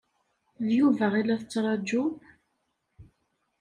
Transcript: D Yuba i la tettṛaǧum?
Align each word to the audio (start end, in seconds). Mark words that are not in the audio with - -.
D 0.65 0.67
Yuba 0.77 1.05
i 1.19 1.23
la 1.23 1.35
tettṛaǧum? 1.41 2.13